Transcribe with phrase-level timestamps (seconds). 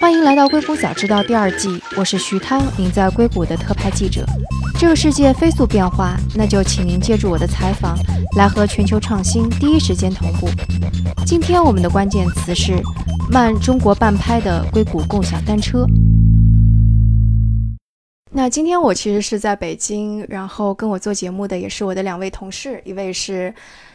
[0.00, 4.24] 欢迎来到《硅谷早知道》第二季，我是徐涛，您在硅谷的特派记者。
[4.78, 7.96] 这个世界飞速变化，那就请您借助我的采访，
[8.36, 10.48] 来和全球创新第一时间同步。
[11.24, 12.80] 今天我们的关键词是
[13.30, 15.86] 慢中国半拍的硅谷共享单车。
[18.32, 23.52] 那今天我其实是在北京，然后跟我做节目的也是我的两位同事，一位是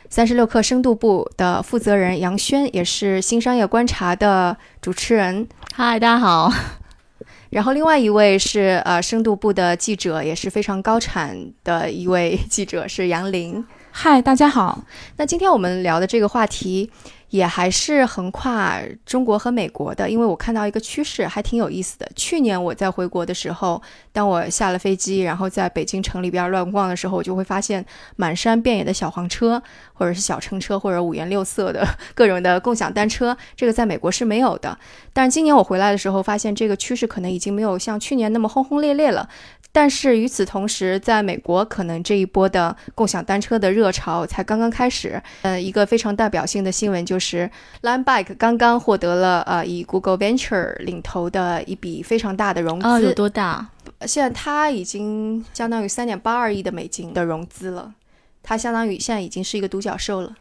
[0.10, 5.48] 三十六氪深度部的负责人杨轩，也是新商业观察的主持人。
[5.74, 6.52] 嗨，大家好。
[7.50, 13.66] 然后另外一位是呃深度部的记者，也是非常高产的一位记者，是杨林。
[13.91, 14.84] 嗨，大家好。
[15.18, 16.91] 那今天我们聊的这个话题。
[17.35, 22.09] 也还是横跨中国和美国的，因为我看到一个趋势还挺有意思的。
[22.16, 23.81] 去年我在回国的时候，
[24.13, 27.85] 当我下了飞机，然后在北京城里边乱逛的时候，我就会发现
[28.16, 29.62] 满山遍野的小黄车，
[29.93, 33.35] 或者是小乘车，或者五颜六色的各种的共享单车。
[33.57, 34.77] 这个在美国是没有的。
[35.12, 39.27] 但是今年我回来的时候，发现这个趋势可能已经没有像去年那么轰轰烈烈了。
[39.76, 45.21] 但是与此同时，在美国可能这一波的共享单车的热潮才刚刚开始。
[45.41, 47.51] 呃，一个非常代表性的新闻就是
[47.82, 53.01] Line Bike 刚刚获得了呃以 Google Venture 领头的一笔非常大的融资。
[53.01, 53.67] 有多大？
[54.07, 57.93] 现在它已经相当于三点八二亿的美金的融资了。
[58.41, 60.34] 它相当于现在已经是一个独角兽了。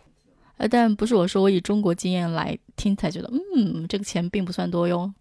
[0.58, 5.12] 呃，但不是我说，我以中国经验来听才觉得，嗯，这个钱并不算多哟。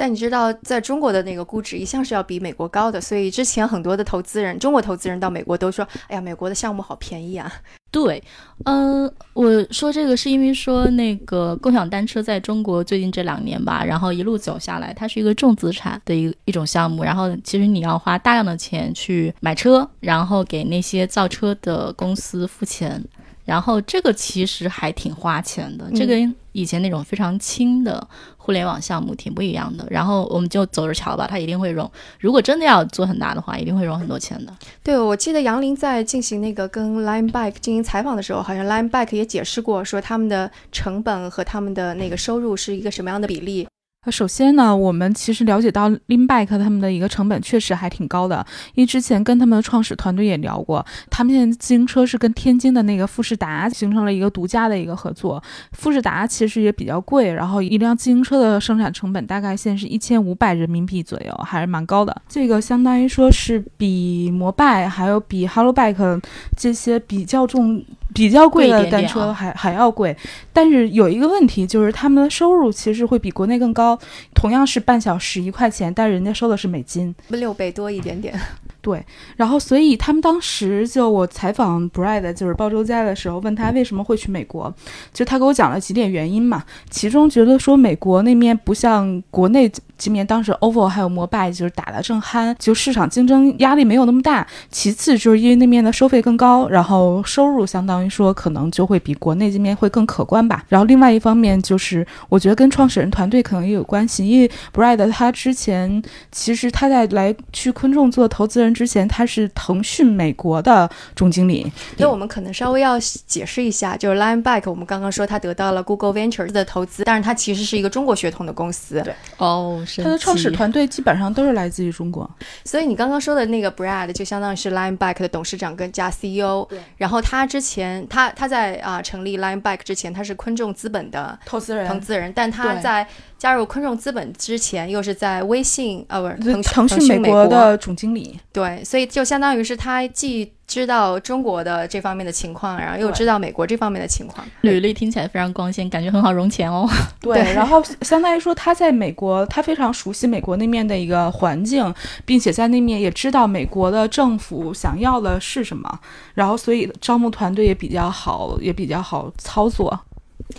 [0.00, 7.52] 但你知道，在中国的那个估值一向是要比美国高的，所以之前很多的投资人，中国投资人到美国都说：“哎呀，美国的项目好便宜啊。”
[7.92, 8.22] 对，
[8.64, 23.04] 嗯，我说这个是因为说那个共享单车在中国最近这两年吧，然后一路走下来，它是一个重资产的一一种项目，然后其实你要花大量的钱去买车，然后给那些造车的公司付钱。
[23.44, 28.06] 然后这个其实还挺花钱的，这跟以前那种非常轻的
[28.36, 29.86] 互联网项目挺不一样的。
[29.90, 31.90] 然后我们就走着瞧吧，它一定会融。
[32.18, 34.52] 如果真的要做很大的话，一定会融很多钱的。
[34.82, 43.66] 对，我记得杨林在进行那个跟 Line Bike 进行采访的时候，好像 Line Bike 也解释过，说他们的成本和他们的那个收入是一个什么样的比例。
[44.08, 48.44] 首先呢，我们其实了解到 Linbike 他们的一个成本确实还挺高的，
[48.74, 55.42] 因为之前跟他们的创始团队也聊过，他们现在自行车是跟天津的那个富士达形成了一个独家的一个合作。
[55.72, 62.22] 富士达其实也比较贵，然后一辆自行车的生产成本大概现在是一千五百人民币左右，还是蛮高的。
[62.26, 66.22] 这个相当于说是比摩拜还有比 Hello Bike
[66.56, 67.84] 这些比较重。
[68.14, 70.16] 比较贵的单车还还要贵，
[70.52, 73.98] 但是有一个问题就是他们的收入其实会比国内更高，
[74.34, 78.38] 同样是半小时一块钱，但是人家收的是美金，六倍多一点点。
[78.82, 79.04] 对，
[79.36, 84.74] 然后所以他们当时就我采访 Brad 就是包周家的时候，问他为什么会去美国，
[85.12, 94.46] 就他给我讲了几点原因嘛，其中觉得说美国那面不像国内这面，当时 OVO 还有摩拜就是打得正酣，就市场竞争压力没有那么大。
[94.70, 100.64] 其次就是因为那面的收费更高，然后收入相当于说可能就会比国内这边会更可观吧。
[100.68, 106.02] 然后另外一方面就是我觉得跟创始人团队可能也有关系，因为 Brad 他之前
[106.32, 108.70] 其实他在来去昆众做投资人。
[108.80, 119.02] 之前他是腾讯美国的总经理，那我们可能稍微要解释一下，就是 Line Bike，我们刚刚说他得到了 Google Ventures 的投资，但是他其实是一个中国血统的公司。
[119.02, 122.28] 对，哦，它的创始团队基本上都是来自于中国。
[122.64, 126.68] 所以你刚刚说的那个 Brad 就相当于是 Lineback 的董事长跟加 CEO。
[126.96, 133.06] 然后他之前他他在啊成立 Lineback 之前，他是昆众资本的投资人，投资人，但他在。
[133.40, 138.38] 加入昆众资本之前，又是在微信啊，不是腾讯美国的总经理。
[138.52, 144.46] 对，所以就相当于是他既知道中国的这方面的情况，然后又知道美国这方面的情况。
[144.60, 146.88] 履历听起来非常光鲜，感觉很好融钱哦。
[147.20, 151.92] 对，然后相当于说他在美国，他非常熟悉美国那面的一个环境，
[152.24, 155.98] 并且在那面也知道美国的政府想要的是什么，
[156.34, 159.98] 然后所以招募团队也比较好，也比较好操作。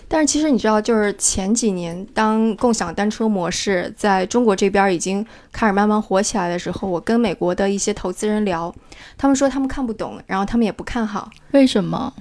[0.07, 8.73] 但是其实你知道，就是前几年当共享单车模式在中国这边已经开始慢慢火起来的时候，我跟美国的一些投资人聊，
[9.17, 11.29] 他们说他们看不懂，然后他们也不看好。
[11.51, 12.13] 为什么？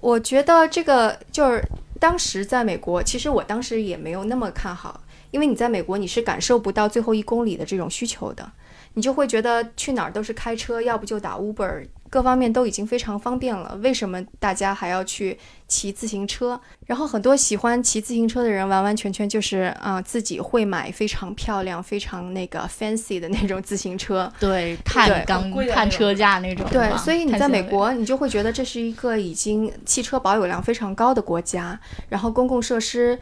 [0.00, 1.62] 我觉得这个就是
[1.98, 5.00] 当时在美国，其实我当时也没有那么看好，
[5.30, 8.50] 因为你在美国你是感受不到最后一公里的这种需求的，
[8.94, 11.86] 你就会觉得去哪儿都是开车，要不就打 Uber。
[12.10, 16.60] 各方面都已经非常方便了，为什么大家还要去骑自行车？
[16.86, 26.66] 然后很多喜欢骑自行车的人，完完全全就是啊，自己会买非常漂亮、非常那个 fancy 的那种自行车，对，碳钢、碳车架那种。
[26.70, 31.78] 对，所以你在美国，你就会觉得这是一个已经汽车保有量非常高的国家，
[32.08, 33.18] 然后公共设施。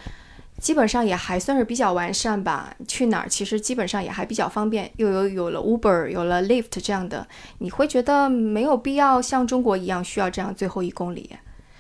[0.58, 2.75] 基本上也还算是比较完善吧。
[2.88, 7.26] 去哪儿其实基本上也还比较方便，又有有了 Uber，有了 l i f t 这样的，
[7.58, 11.31] 你会觉得没有必要像中国一样需要这样最后一公里。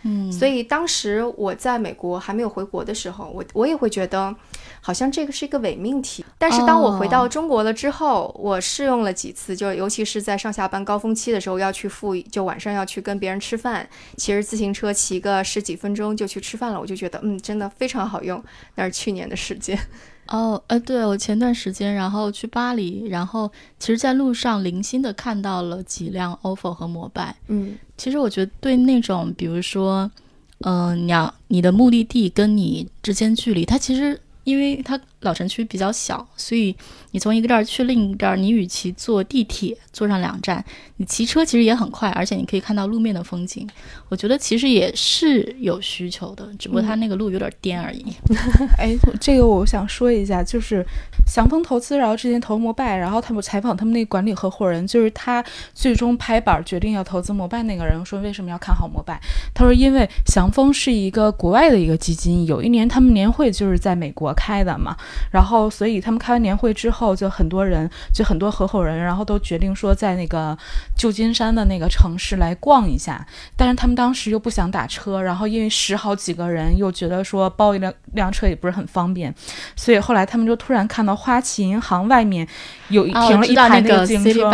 [0.06, 4.32] 嗯，所以当时我在美国还没有回国的时候，我我也会觉得，
[4.80, 6.24] 好像这个是一个伪命题。
[6.38, 18.40] 但是当我回到中国了之后，我试用了几次，就尤其是在上下班高峰期的时候，要去赴就晚上要去跟别人吃饭，骑着自行车骑个十几分钟就去吃饭了，我就觉得嗯，真的非常好用。
[18.76, 19.76] 那是去年的时间。
[20.28, 27.34] 哦，呃，对我前段时间然后去巴黎，然后其实在路上零星的看到了几辆 ofo 和摩拜。
[27.48, 30.10] 嗯，其实我觉得对那种，比如说，
[30.60, 36.74] 嗯、你要你的目的地跟你之间距离，它其实因为它老城区比较小，所以
[37.10, 40.64] 你从一个这儿去另一个这儿，你与其坐地铁坐上两站，
[40.98, 43.66] 你骑车其实也很快，而且你可以看到路面的风景。
[44.08, 48.04] 我觉得其实也是有需求的，只不过它那个路有点颠而已。
[48.78, 50.84] 哎，这个我想说一下，就是
[51.26, 59.20] 祥丰投资，然后之前投摩拜，然后他们采访他们那管理合伙人，就是他最终拍板决定要投资摩拜那个人说为什么要看好摩拜？
[59.54, 64.96] 他说因为祥丰是一个国外的一个基金，有一年他们年会就是在美国开的嘛，
[65.30, 70.56] 然后所以他们开完年会之后，就很多人就很多合伙人，然后都决定说在那个
[70.96, 73.26] 旧金山的那个城市来逛一下，
[73.56, 79.34] 但是他们当时又不想打车，然后因为十好几个人，又觉得说包一辆辆车也不是很方便，
[79.74, 82.46] 所以后来他们就突然看到花旗银行外面
[82.88, 84.50] 有一啊，停了一排那个自行车。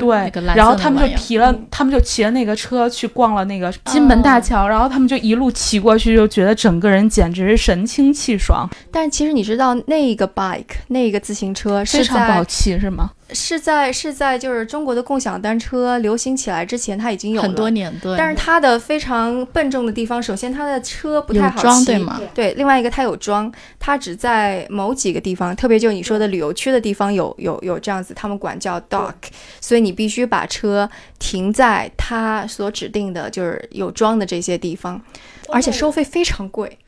[0.00, 13.12] 对，蓝然后他们就提了，他们就骑了那个车去逛了那个金门大桥，然后他们就一路骑过去，就觉得整个人简直是神清气爽，但其实你知道那个 bike 那个自行车是非常不好在骑，是吗？
[13.32, 18.16] 是在是在就是中国的共享单车流行起来之前，它已经有很多年，对。
[18.16, 22.20] 但是它的非常笨重的地方，首先它的车不太好骑，装对吗？
[22.32, 29.14] 对，另外一个它有装，它只在某几个地方，特别就你说的旅游区的地方有有有这样子，他们管叫 dock，
[29.60, 30.88] 所以你必须把车
[31.18, 35.02] 停在它所指定的就是有装的这些地方，
[35.48, 36.78] 而且收费非常贵。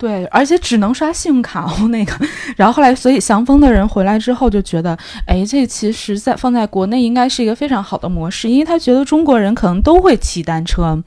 [0.00, 2.14] 对，而且只能刷信用卡哦，那个。
[2.56, 10.98] 然后后来，所以祥峰的人回来之后就觉得，哎，这其实在放在国内应该是一个非常好的模式，因为他觉得中国人可能都会骑单车，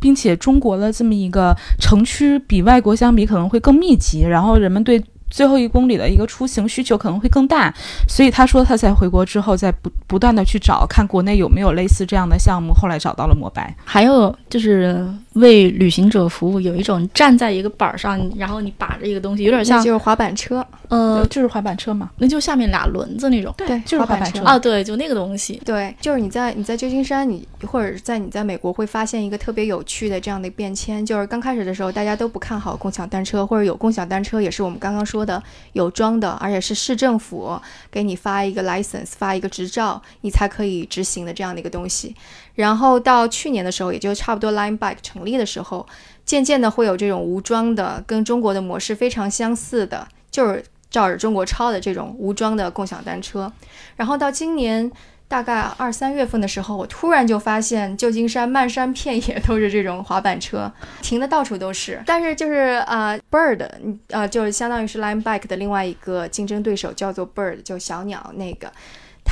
[0.00, 5.00] 并且中国的这么一个城区比外国相比可能会更密集，然后人们对。
[5.34, 7.74] 最后一公里的一个出行需求可能会更大，
[8.08, 13.74] 所以他说他在回国之后，在不不断的去找看国内有没有类似这样的项目，后来找到了摩拜。
[13.84, 23.52] 还有就是为旅行者服务，有一种站在一个板儿上，然后你把着一个东西，有点像就是滑板车，呃，就是滑板车嘛，那就下面俩轮子那种。
[23.56, 25.60] 对，就是滑板车车啊，对，就那个东西。
[25.64, 35.42] 对，就是你在你在旧金山，你或者是在你在美国会发现一个特别有趣的这样的变迁，就是刚开始的时候大家都不看好共享单车，或者有共享单车也是我们刚刚说的
[35.72, 37.60] 有装的，而且是市政府
[37.90, 42.14] 给你发一个 license 发一个执照，你才可以执行的这样的一个东西。
[42.54, 45.86] 然后到去年的时候，也就差不多 Line Bike 成立的时候，
[46.24, 53.52] 渐渐的会有这种无装的，跟中国的模式非常相似的，就是照着中国抄的这种无装的共享单车。
[53.96, 54.90] 然后到今年
[55.34, 60.70] 大概二三月份的时候，我突然就发现旧金山漫山遍野都是这种滑板车，
[61.02, 62.00] 停的到处都是。
[62.06, 63.68] 但是就是呃，Bird，
[64.10, 68.70] 呃，就相当于是 Line Bike 的另外一个竞争对手，叫做 Bird，就小鸟那个。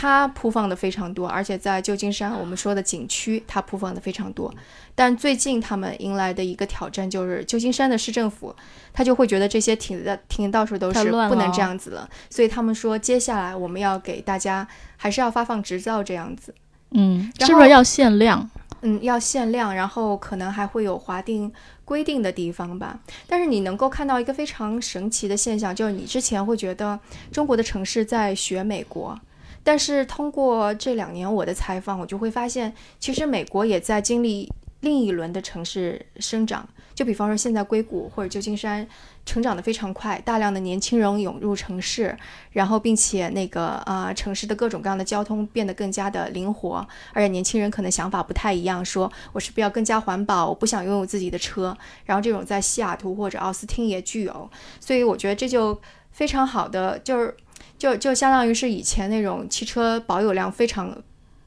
[0.02, 4.52] 它铺放的非常多，而且在旧金山我们说的景区，它铺放的非常多。
[4.96, 8.52] 但最近他们迎来的一个挑战就是旧金山的市政府，
[8.92, 12.10] 他就会觉得这些停的停到处都是，不能这样子了。
[12.28, 14.66] 所以他们说，接下来我们要给大家
[14.96, 16.52] 还是要发放执照这样子。
[16.90, 18.50] 嗯，是不是要限量？
[18.80, 21.52] 嗯，要限量，然后可能还会有划定
[21.84, 22.98] 规定的地方吧。
[23.28, 26.98] 但是你能够看到一个非常神奇的现象，就是你之前会觉得
[27.30, 29.16] 中国的城市在学美国，
[29.64, 36.68] 但是通过这两年我的采访，我就会发现，其实美国也在经历另一轮的城市生长。
[36.94, 38.86] 就比方说，现在硅谷或者旧金山
[39.24, 42.14] 成长的非常快，大量的年轻人涌入城市，
[42.50, 51.74] 然后并且那个啊、城市的各种各样的交通变得更加的灵活，而且年轻人可能想法不太一样，说我是不是要更加环保，我不想拥有自己的车。
[52.04, 57.34] 然后这种在西雅图或者奥斯汀也具有，所以我觉得这就非常好的，就是
[57.78, 60.96] 就就相当于是以前那种汽车保有量非常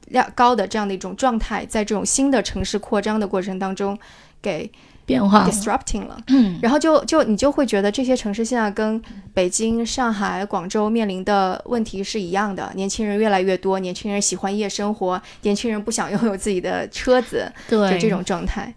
[0.08, 3.98] 量高的这样的一种状态，在这种新的城市扩张的过程当中
[4.40, 4.70] 给
[5.04, 6.20] 变化 disrupting 了。
[6.28, 9.00] 嗯，然后就就你就会觉得这些城市现在跟
[9.32, 18.74] 北京、上海、广州面临的问题是一样的，年轻人越来越多，年轻人喜欢夜生活，年轻人不想拥有自己的车子，对就这种状态。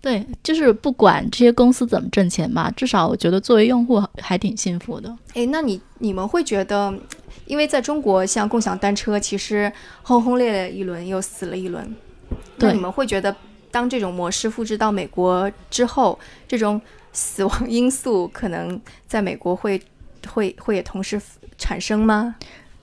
[0.00, 5.16] 对，就是不管这些公司怎么挣钱吧，至少我觉得作为用户还挺幸福的。
[5.34, 6.94] 诶，那你你们会觉得，
[7.46, 9.72] 因为在中国，像共享单车其实
[10.02, 11.94] 轰轰烈烈一轮又死了一轮，
[12.56, 13.34] 那对你们会觉得，
[13.70, 16.80] 当这种模式复制到美国之后，这种
[17.12, 19.80] 死亡 因素可能在美国会
[20.28, 21.20] 会会也同时
[21.58, 22.36] 产生吗？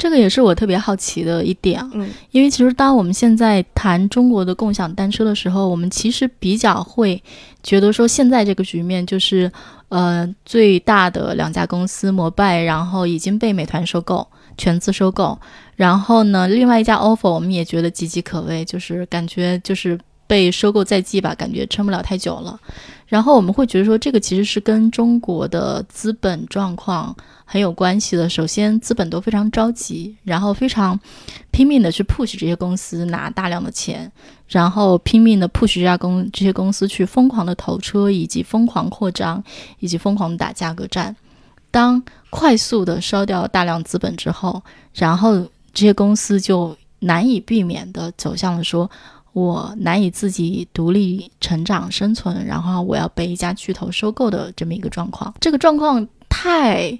[0.04, 2.10] 这个也是我特别好奇的一点啊，嗯。
[2.32, 7.24] 因为其实当我们现在谈中国的共享单车的时候，我们其实比较会
[7.64, 9.50] 觉得说，现在这个局面就是，
[9.88, 15.40] 呃，最大的两家公司摩拜，然后已经被美团收购，全资收购，
[15.78, 22.60] 然后呢，另外一家 ofo 我们也觉得岌岌可危，就是感觉就是被收购在即吧，感觉撑不了太久了。
[23.08, 27.16] 然后我们会觉得说，这个其实是跟中国的资本状况
[27.46, 28.28] 很有关系的。
[28.28, 31.00] 首先，资本都非常着急，然后非常
[31.52, 34.12] 拼命的去 push 这些公司拿大量的钱，
[34.48, 39.44] 然后拼命的 push 这家公这些公司去疯狂的投车，以及疯狂扩张，
[39.78, 41.16] 以及疯狂地打价格战。
[41.70, 42.02] 当
[42.32, 44.64] 快速的烧掉大量资本之后，
[44.96, 45.36] 然后
[45.72, 48.90] 这些公司就难以避免的走向了说。
[49.34, 55.34] 我难以自己独立成长生存，然后我要被一家巨头收购的这么一个状况。
[55.40, 56.98] 这个状况太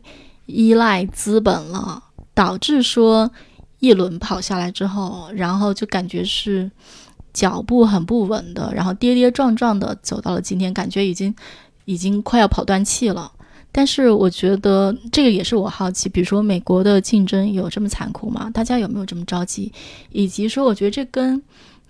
[0.48, 3.32] 依赖资本了，导致说
[3.80, 6.70] 一轮跑下来之后，然后就感觉是
[7.34, 11.34] 脚步很不稳的，然后跌跌撞撞的走到了今天，感觉已经
[11.86, 13.32] 已经快要跑断气了。
[13.72, 18.50] 但是我觉得这个也是我好奇，比如说美国的竞争有这么残酷吗？
[18.54, 19.72] 大家有没有这么着急？
[20.12, 21.42] 以及说，我觉得这跟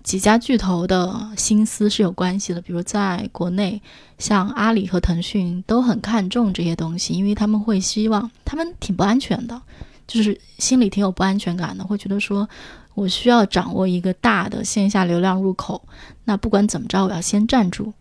[0.04, 2.60] 几家巨头的心思是有关系的。
[2.60, 3.80] 比如在国内，
[4.18, 9.60] 像阿里和腾讯都很看重这些东西，因为他们会希望，他们挺不安全的，
[10.06, 12.46] 就是心里挺有不安全感的，会觉得说
[12.94, 15.82] 我需要掌握一个大的线下流量入口，
[16.24, 17.92] 那不管怎么着，我要先站住。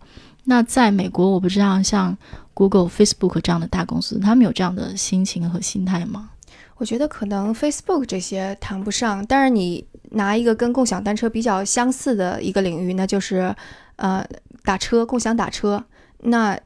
[0.44, 2.18] 那在美国，我不知道像
[2.54, 6.32] Google、Facebook 这样的大公司，他们有这样的心情和心态吗？
[6.78, 13.56] 我觉得可能 Facebook 这些谈不上，但是你拿一个跟共享单车比较相似的一个领域，那就是
[13.96, 14.26] 呃
[14.64, 15.84] 打车、共享打车，
[16.20, 16.60] 那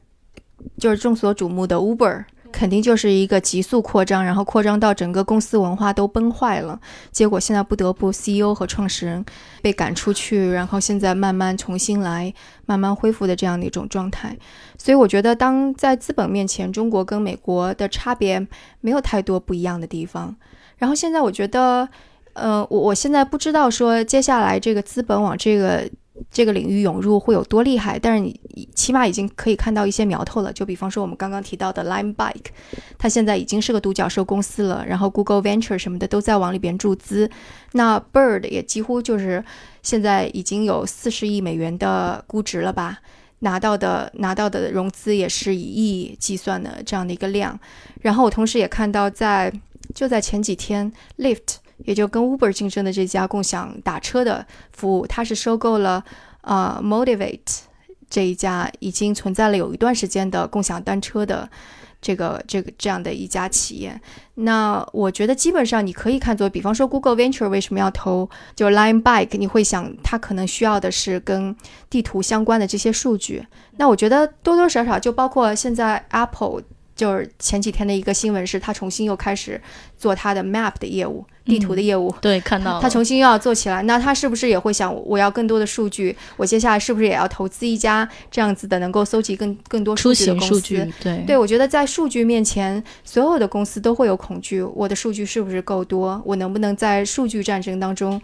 [0.78, 6.80] 就是众所瞩目的 Uber，肯定就是一个急速扩张，然后扩张到整个公司文化都崩坏了，
[7.12, 9.24] 结果现在不得不 CEO 和创始人
[9.62, 12.34] 被赶出去，然后现在慢慢重新来，
[12.66, 14.38] 慢慢恢复的这样的一种状态。
[14.78, 18.46] 所以我觉得，当在资本面前，中国跟美国的差别
[18.82, 20.36] 没有太多不一样的地方。
[20.78, 21.88] 然后现在我觉得，
[22.34, 25.90] 呃，我我现在不知道说接下来这个资本往这个
[26.32, 30.52] 这个领域涌入会有多厉害，但是你起码已经可以看到一些苗头了。
[30.52, 32.48] 就比方说我们刚刚提到的 Lime Bike，
[32.98, 37.30] 它现在已经是个独角兽公司了，然后 Google Venture 什么的都在往里边注资。
[37.74, 39.44] 那 Bird 也几乎就是
[39.82, 43.00] 现在已经有四十亿美元的估值了吧？
[43.40, 47.60] 拿到的拿到的融资也是以亿计算的这样的一个量。
[48.02, 49.54] 然后我同时也看到在
[49.94, 56.04] 就在前几天，Lyft 也就跟 Uber 竞争的这家共享打车的服务，它是收购了
[56.42, 57.60] 呃 Motivate
[58.10, 61.50] 这一家已经存在了有一段时间的共享单车的
[62.02, 64.00] 这个这个这样的一家企业。
[64.36, 71.56] 那我觉得基本上你可以看作，比方说 Google Venture 为什么要投就 Line Bike，你会想它可能需要的是跟
[71.90, 73.46] 地图相关的这些数据。
[73.78, 76.64] 那我觉得多多少少就包括现在 Apple。
[76.98, 79.62] 就是前几天的一个新闻是，他重新又开始
[79.98, 82.14] 做他的 Map 的业务，地图的业务。
[82.20, 86.14] 对，看到了它重新又要做起来，那他是不是也会想，我要更多的数据？
[86.36, 90.48] 我接下来是不是也要投资一家这样子的，能够搜集更更多数据的公司？
[90.56, 94.62] 数据，对对，我觉得在数据面前，所有的公司都会有恐惧。
[94.64, 96.20] 我的数据是不是够多？
[96.26, 98.20] 我能不能在数据战争当中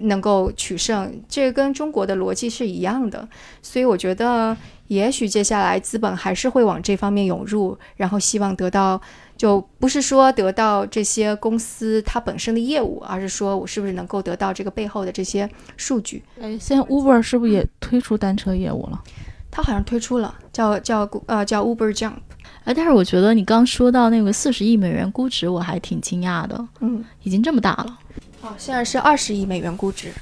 [0.00, 1.20] 能够取胜？
[1.28, 3.28] 这个跟中国的逻辑是一样的。
[3.60, 4.56] 所以我觉得，
[4.88, 9.00] 也许接下来资本还是会往这方面涌入，然后希望得到，
[9.36, 16.22] 就不是说得到这些公司它本身的业务，而是说我是不是能够得到这个背后的这些数据。
[16.40, 19.02] 哎，现在 Uber 是不是也推出单车业务了？
[19.50, 22.16] 它好像推出了叫叫呃叫 Uber Jump，
[22.64, 27.98] 哎，但是我觉得你刚说到那个四十亿美元估值，我还挺惊讶的，嗯，已经这么大了。
[28.40, 30.12] 哦，现在是二十亿美元估值。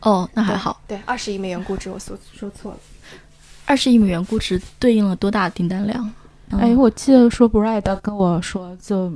[0.00, 0.80] 哦，那还好。
[0.86, 2.78] 对，二十亿美元估值，我说说错了。
[3.66, 6.10] 二十亿美元估值对应了多大的订单量？
[6.50, 9.12] 嗯哎，我记得说 Brad 跟我说，就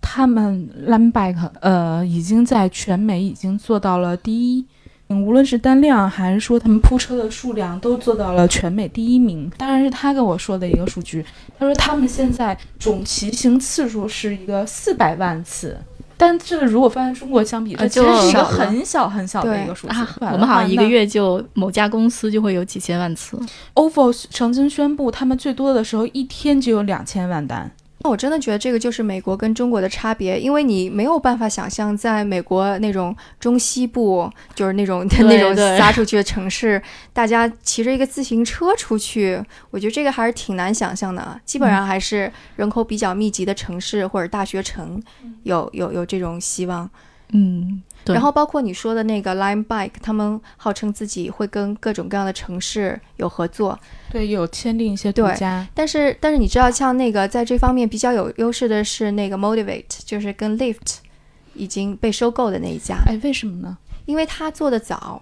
[0.00, 4.66] 他们 Lamback 呃已经在全美已经做到了第一，
[5.08, 9.50] 无论是单量还是说他们铺车的数量，都做到了全美第一名。
[9.56, 11.24] 当然是他跟我说的一个数据，
[11.58, 15.78] 他说他们现在总骑行次数是一个四百万次，
[16.18, 20.16] 但这个如果放在中国相比，这呃其实是一个很小很小的一个数字啊。
[20.32, 23.40] 我们好像一个月就某家公司就会有几千万次。
[23.74, 27.70] OFO 曾经宣布，他们最多的时候一天就有两千万单。
[28.00, 36.80] 那我真的觉得这个就是美国跟中国的差别，因为你没有办法想象在美国那种中西部，就是那种对 那种撒出去的城市，
[37.12, 41.40] 大家骑着一个自行车出去，我觉得这个还是挺难想象的。
[41.44, 45.02] 基本上还是人口比较密集的城市或者大学城
[45.42, 46.88] 有有有这种希望。
[47.32, 48.14] 嗯，对。
[48.14, 53.78] 然后包括你说的那个 Lime Bike，他们号称自己会跟各种各样的城市有合作，
[54.10, 55.66] 对，有签订一些独对家。
[55.74, 60.96] 但是但是你知道，像那个在这方面比较有优势的是那个 Motivate，就是跟 Lyft
[61.54, 63.76] 已经被收购的那一家，哎，为什么呢？
[64.06, 65.20] 因为他做的早，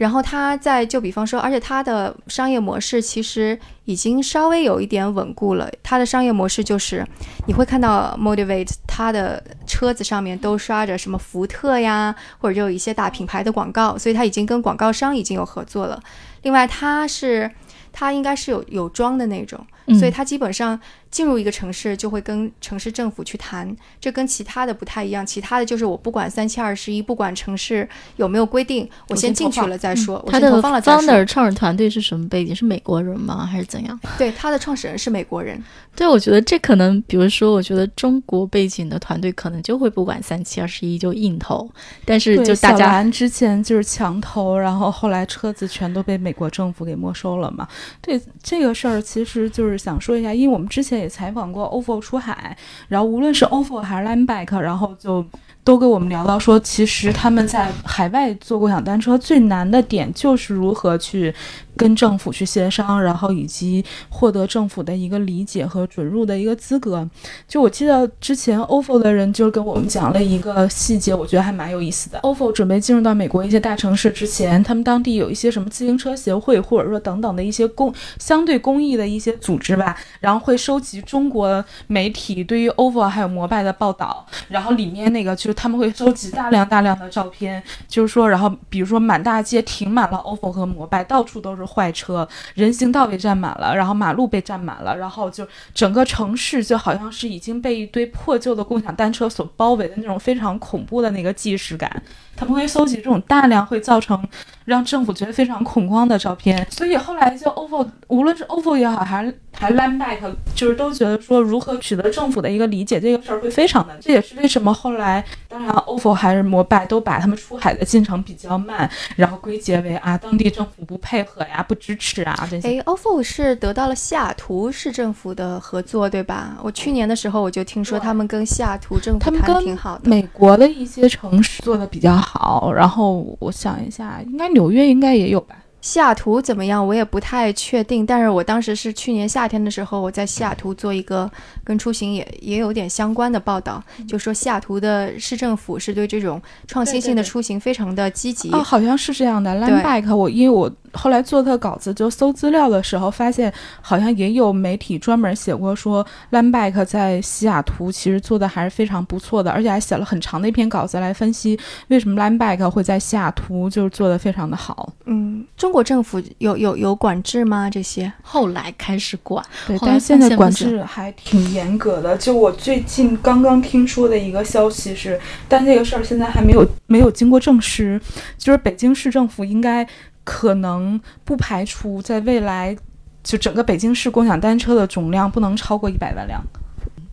[0.00, 5.70] 然后它在就比方说，而且它的商业模式其实已经稍微有一点稳固了。
[5.82, 7.06] 它的商业模式就是，
[7.46, 16.02] 你会看到 Motivate 它的车子上面都刷着什么福特呀，或者就有一些大品牌的广告，所以它已经跟广告商已经有合作了。
[16.44, 17.50] 另外，它是
[17.92, 20.78] 它应该是有有装的那种，嗯所以他基本上
[21.10, 25.26] 进入一个城市就会跟城市政府去谈，这跟其他的不太一样。
[25.26, 31.02] 其他的就是我不管三七二十一，不管城市有没有规定，我先进去了再说，我先他的投放了再说。
[31.02, 32.54] founder 创始团队是什么背景？
[32.54, 33.44] 是美国人吗？
[33.44, 33.98] 还是怎样？
[34.16, 35.62] 对，他的创始人是美国人，
[35.94, 41.68] 对，我觉得这可能，比如说，我觉得中国背景的团队可能就会不管三七二十一就硬投，
[42.04, 47.66] 但是，就大家之前就是强投，然后后来车子全都被美国政府给没收了嘛。
[48.00, 52.56] 对这个事儿，其实就是想说一下，因为我们之前也采访过 OFO 出海，
[52.88, 55.24] 然后无论是 OFO 还是 Lineback，然后就
[55.62, 61.32] 都跟我们聊到说，其实他们在海外做共享单车最难的点就是如何去
[61.76, 67.08] 跟政府去协商，然后以及获得政府的一个理解和准入的一个资格。
[67.46, 72.18] 就我记得之前 OFO 的人就跟我们讲了一个细节，我觉得还蛮有意思的。
[72.20, 102.02] OFO 准备进入到美国一些大城市之前，他们当地有一些什么自行车协会，或者说等等的一些公相对公益的一些组织吧，然后会收集中国媒体对于 OFO 还有摩拜的报道，然后里面那个就是他们会收集大量大量的照片，就是说，然后比如说满大街停满了 OFO 和摩拜，到处都是坏车，人行道被占满了，然后马路被占满了，然后就整个城市就好像是已经被一堆破旧的共享单车所包围的那种非常恐怖的那个既视感。
[102.34, 104.18] 他们会搜集这种大量会造成
[104.64, 113.94] 让政府觉得非常恐慌的照片，所以后来就 OFO，无论是 OFO 也好，还是还 Limebike，就是都觉得说如何取得政府的一个理解这个事儿会非常难。
[114.00, 122.68] 这也是为什么后来，当然 OFO 还是摩拜都把他们出海的进程比较慢，然后归结为啊当地政府不配合呀、不支持啊这些。
[122.68, 126.56] 哎 o f o 是得到了西雅图市政府的合作，对吧？
[126.62, 130.08] 我去年的时候我就听说他们跟西雅图政府谈他们跟挺好的。
[130.08, 135.56] 美国的一些城市做的比较好，然后我想一下，应该纽约应该也有吧。
[135.80, 136.86] 西雅图怎么样？
[136.86, 141.30] 我也不太确定，但是我当时是去年夏天的时候，我在西雅图做一个
[141.64, 148.50] 跟出行也也有点相关的报道，就说西雅图的市政府是对这种创新性的出行非常的积极。
[148.50, 149.54] 哦，好像是这样的。
[149.54, 164.92] Limebike，我因为我后来做他的稿子，就搜资料的时候，发现好像也有媒体专门写过说，Limebike 在西雅图其实做的还是非常不错的，而且还写了很长的一篇稿子来分析为什么 Limebike 会在西雅图就是做的非常的好。
[165.06, 167.70] 嗯，中国政府有有有管制吗？
[167.70, 168.12] 这些？
[168.22, 172.16] 后来开始管，对，但是现在管制还挺严格的。
[172.16, 178.00] 就我最近刚刚听说的一个消息是，但这个事儿现在还没有没有经过证实，
[178.36, 179.86] 就是北京市政府应该
[180.30, 182.76] 可能不排除在未来，
[183.24, 186.40] 就整个北京市共享单车的总量不能超过一百万辆。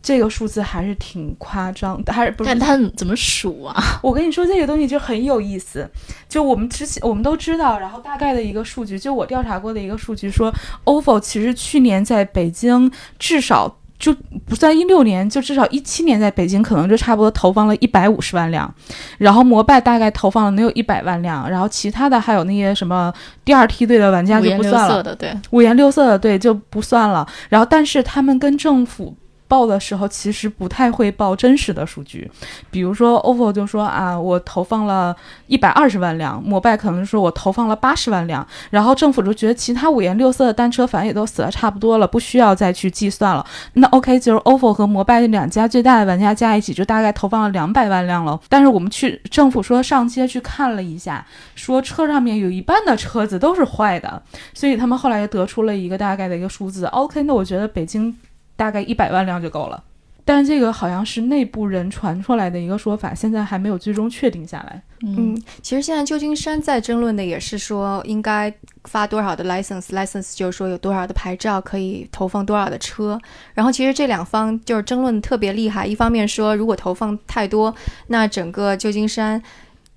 [0.03, 2.59] 这个数字还是挺夸张的， 还是不是但？
[2.59, 3.75] 他怎么数啊？
[4.03, 5.89] 我跟你说，这个东西就很有意思。
[6.29, 10.53] 就我们之前我们都知道，然后大概的一个数据，就我调查过的一个数据说
[10.85, 14.13] ，OFO 其实去年在北京至少就
[14.45, 18.73] 不算一六年，就至少一七年在北京可能就差不多投放了一百五十万辆，
[19.17, 23.11] 然后摩拜大概投放了能有一百万辆，然后其他的还有那些什么
[23.43, 27.27] 第二梯队的玩家五颜六就不算了，色的，对，五颜六色的对就不算了。
[27.49, 29.15] 然后但是他们跟政府。
[29.47, 32.29] 报的时候其实不太会报真实的数据，
[32.69, 35.15] 比如说 OFO 就说啊，我投放了
[35.47, 43.45] 一百二十万辆，摩拜可能说我投放了八十万辆，然后政府就觉得其他五颜六色的单车反正也都死的差不多了，不需要再去计算了。
[43.73, 48.39] 那 OK，就是 OFO 和摩拜这两家最大的玩家加一起，就大概投放了两百万辆了。
[48.49, 54.21] 但是我们去政府说上街去看了一下，说车上面有一半的车子都是坏的，
[54.53, 56.85] 所以他们后来就得出了一个大概的一个数字。
[56.87, 58.15] OK，那我觉得北京
[58.57, 59.81] 大概一百万辆就够了。
[60.25, 64.83] 但这个好像是内部人传出来的一个说法，现在还没有最终确定下来。
[65.05, 73.17] 嗯，其实现在旧金山在争论的也是说应该发多少的 license，license 就是说有多少的牌照可以投放多少的车。
[73.53, 77.73] 然后其实这两方就是争论特别厉害，一方面说如果投放太多，
[78.07, 79.41] 那整个旧金山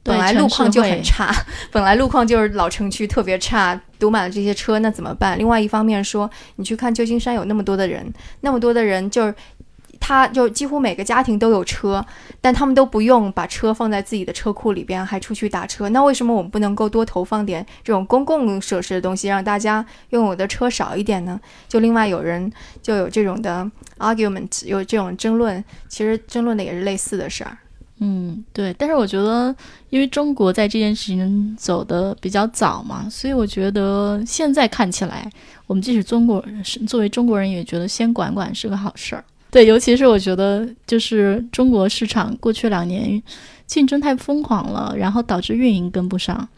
[0.03, 1.35] 本来路况就很差，
[1.71, 5.39] 本来路况就是老城区特别差，堵满了这些车，那怎么办？
[5.39, 9.35] 另外一方面说，你去看旧金山有那么多的人，那么多的人就是。
[10.03, 12.05] 他就几乎每个家庭都有车，
[12.41, 15.91] 但他们都不用把车放在自己的车库里边，还出去打车。
[15.91, 21.39] 那为什么我们不能够多投放点这种公共设施的东西，让大家拥有的车少一点呢？
[21.69, 27.59] 就另外有人就有这种的 argument，有这种争论，其实争论的也是类似的事儿。
[28.01, 28.75] 嗯，对。
[28.79, 29.55] 但是我觉得，
[29.91, 35.31] 因为中国在这件事情走的比较早嘛，所以我觉得现在看起来，
[35.67, 39.25] 我们即使中国人是作为中国人，也觉得先管管是个好事儿。
[39.51, 43.23] 对，尤其是我觉得，就是中国市场过去两年
[43.67, 46.49] 竞争太疯狂了，然后导致运营跟不上。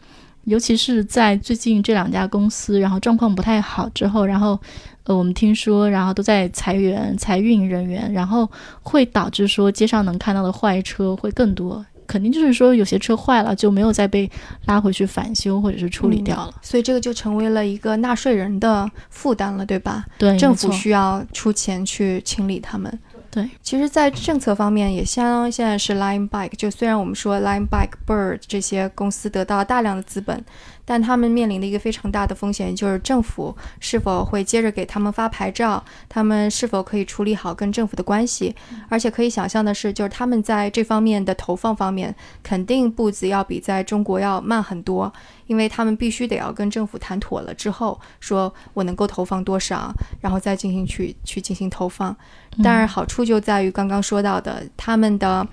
[0.45, 4.59] 尤其是在最近这两家公司，然后状况不太好之后，然后
[5.05, 8.49] 呃，我们听说，然后都在裁员、裁运人员，然后
[8.81, 11.85] 会导致说街上能看到的坏车会更多。
[12.05, 14.29] 肯定就是说，有些车坏了就没有再被
[14.65, 20.05] 拉回去返修或者是处理掉了，所以这个就成为了一个纳税人的负担了，对吧？
[20.17, 22.99] 对，政府需要出钱去清理他们。
[23.33, 30.45] 对，其实，在政策方面也相当于现在是 Line Bike，就虽然我们说 Line Bike、Bird 这些公司得到大量的资本。
[30.85, 38.53] 但他们面临的一个非常大的风险，就是政府是否会接着给他们发牌照，他们是否可以处理好跟政府的关系。
[38.89, 45.11] 而且可以想象的是，就是他们在这方面的投放方面，肯定步子要比在中国要慢很多，
[45.47, 52.15] 因为他们必须得要跟政府谈妥了之后，说我能够投放多少，然后再进行去去进行投放。
[52.63, 55.47] 当然，好处就在于刚刚说到的，他们的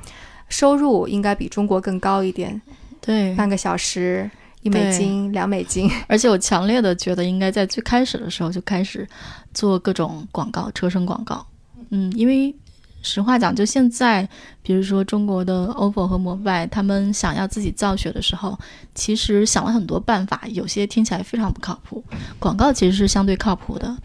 [0.48, 2.60] 收入应该比中国更高一点。
[3.00, 4.30] 对，半个小时。
[4.62, 9.08] 一美金、两美金， 而且我强烈的觉得应该在最开始的时候就开始
[9.54, 11.46] 做各种广告、车身广告。
[11.88, 12.54] 嗯，因为
[13.02, 14.28] 实话讲，就现在，
[14.62, 18.58] 比如说中国的 OPPO 和摩拜，他们想要自己造血的时候，
[18.94, 22.04] 其实想了很多办法，有些听起来非常不靠谱。
[22.38, 23.96] 广告其实是相对靠谱的，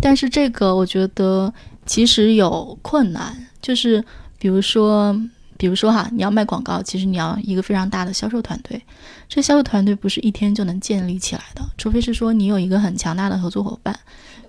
[0.00, 1.52] 但是这个我觉得
[1.86, 4.04] 其实有困难，就是
[4.38, 5.18] 比如说。
[5.58, 8.82] 比如说哈，你要卖广告，其实你要一个非常大的销售团队，
[9.28, 13.96] 这销售团队不是一天就能建立起来的，除非是说你有一个很强大的合作伙伴，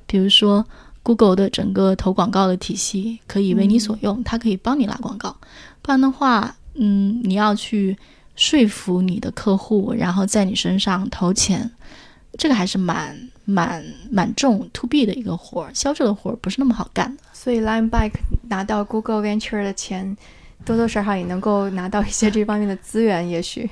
[0.08, 0.66] 比如说
[1.04, 5.36] Google 的整个投广告的体系可以为你所用，它可以帮你拉广告，
[5.82, 7.96] 不然的话，嗯，你要去
[8.36, 11.70] 说服你的客户，然后在你身上投钱，
[12.38, 17.24] 这个还是蛮蛮蛮重 To B 的一个活儿，销售的活儿不是那么好干的。
[17.34, 20.18] 所以 Line Bike 拿到 Google Venture 的钱。
[20.66, 23.70] 多多少少也能够拿到一些这方面的资源，也许，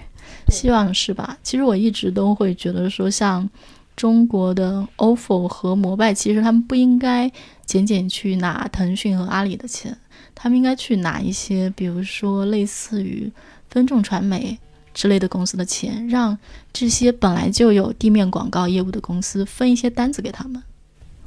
[0.50, 1.38] 希望是吧？
[1.42, 3.50] 其实我一直都会觉得说，像
[3.96, 7.32] 中国的 OFO 和摩拜，其实他们不应该
[7.66, 9.96] 仅仅去拿腾讯和阿里的钱，
[10.34, 13.32] 他们应该去拿一些，比如说类似于
[13.70, 14.58] 分众传媒
[14.94, 16.38] 之类的公司的钱，让
[16.74, 20.62] 这些本来就有地面广告业务的公司分一些单子给他们。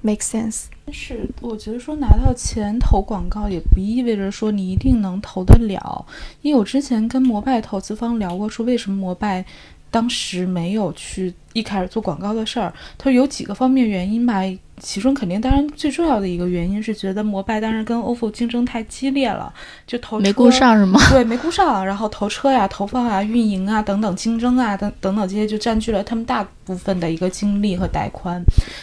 [0.02, 6.04] Make sense，但是我觉得说拿到钱投广告也不意味着说你一定能投得了，
[6.42, 9.46] 因为我之前跟摩拜投资方聊过，说为什么摩拜
[9.94, 14.42] 当时没有去一开始做广告的事儿，他说有几个方面原因吧。
[14.80, 19.52] 其中肯定，当然最重要的一个原因是觉得摩拜当然跟 OFO 竞争太激烈了，
[19.86, 21.00] 就投 没顾上是吗？
[21.10, 28.42] 对，没顾上，然后投车呀、投放啊、运营啊等等竞争啊等等等这些就占据了他们大部分的一个精力和带宽。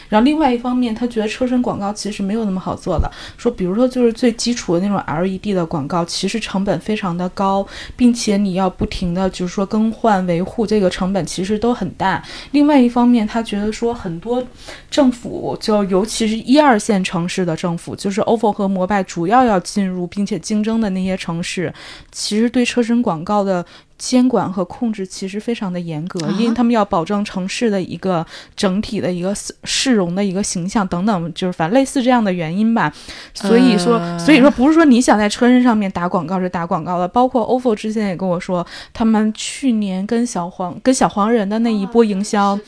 [0.09, 12.23] 然后另外一方面，他觉得车身广告其实没有那么好做的，说比如说就是最基础的那种 LED 的广告，其实成本非常的高，并且你要不停的就是说更换维护，这个成本其实都很大。
[12.51, 14.43] 另外一方面，他觉得说很多
[14.89, 21.73] 政府就尤其是一二线城市的政府，就是 OFO 和摩拜主要要进入并且竞争的那些城市，
[22.11, 23.65] 其实对车身广告的
[23.97, 32.91] 监管和控制其实非常的严格，因为他们要保证城市的一个整体的一个市容的一个形象等等，就是反正类似这样的原因吧。
[33.33, 42.59] 所以说，所以说不是说你想在车身上面打广告是打广告的，包括 OFO 之前也跟我说，他们去年跟小黄跟小黄人的那一波营销，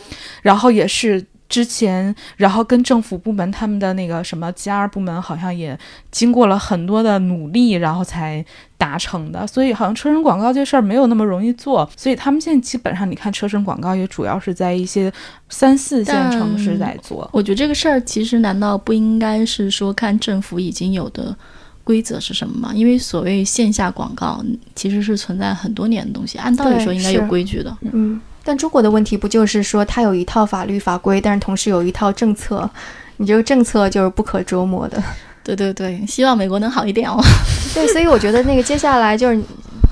[0.44, 1.26] 然后也是。
[1.50, 5.78] 之前，然后跟政府部门他们的那个什么 GR 部门，好像也
[6.10, 8.44] 经过了很多的努力，然后才
[8.78, 9.46] 达成的。
[9.46, 11.88] 所以，好像车身广告这事儿没有那么容易做。
[11.96, 15.12] 所以，他们现在基本上，你看车身广告也主要是在一些
[15.50, 17.30] 三四线城市在做。
[17.32, 21.36] 我觉得这个事儿其实难道不应该是说看政府已经有的
[21.84, 22.74] 规则是什么吗？
[22.74, 27.78] 因为所谓线下广告其实是存在很多年的东西，按道理说应该有规矩的。
[27.92, 32.70] 嗯，但中国的问题不就是说它有一套法律法规，但是同时有一套政策，
[33.18, 35.02] 你这个政策就是不可捉摸的。
[35.44, 37.18] 对对对，希望美国能好一点哦。
[37.74, 39.42] 对，所以我觉得那个接下来就是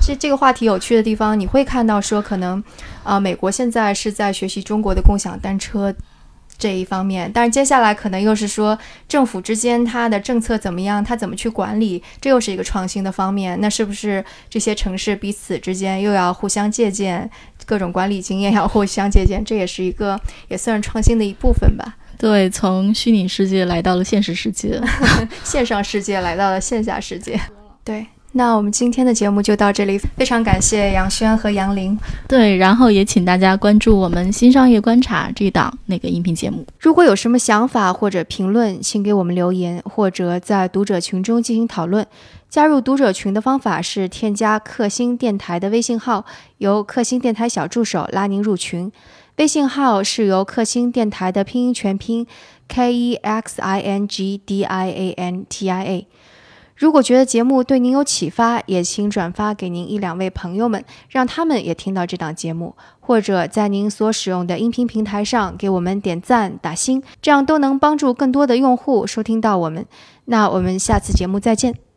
[0.00, 2.62] 这这个话题有趣的地方，你会看到说可能，
[3.02, 5.94] 啊、美国现在是在学习中国的共享单车。
[6.58, 13.60] 这一方面，但是接下来可能又是说政府之间它的政策怎么样，它怎么去管理，这又是一个创新的方面。
[13.60, 17.28] 那是不是这些城市彼此之间又要互相借鉴，
[17.66, 21.96] 各种管理经验要互相借鉴，这也是一个也算是创新的一部分吧。
[22.18, 24.80] 对，从虚拟世界来到了现实世界。
[25.42, 27.40] 线上世界来到了线下世界。
[27.84, 31.98] 对，那我们今天的节目就到这里，非常感谢杨轩和杨林。
[32.26, 36.66] 对，然后也请大家关注我们新商业观察这一档那个音频节目。
[36.78, 42.06] 如果有什么想法或者评论，请给我们留言，或者在读者群中进行讨论。
[42.48, 46.24] 加入读者群的方法是添加克星电台的微信号，
[46.58, 48.90] 由克星电台小助手拉您入群。
[49.36, 52.26] 微信号是由克星电台的拼音全拼
[52.68, 56.06] K E X I N G D I A N T I A。
[56.82, 69.86] 如果觉得节目对您有启发，也请转发给您一两位朋友们，让他们也听到这档节目，或者在您所使用的音频平台上给我们点赞打星，这样都能帮助更多的用户收听到我们。
[70.24, 71.91] 那我们下次节目再见。